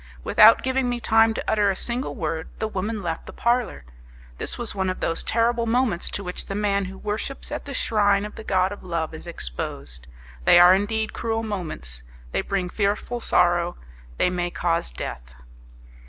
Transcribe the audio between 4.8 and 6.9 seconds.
of those terrible moments to which the man